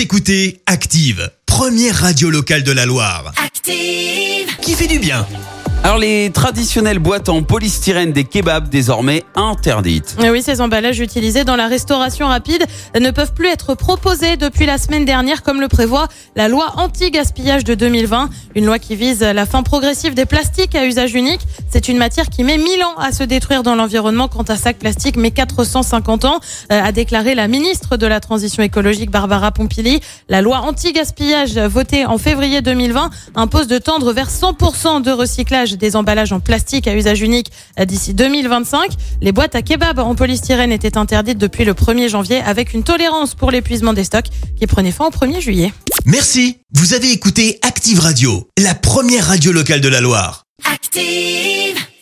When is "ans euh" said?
26.24-26.82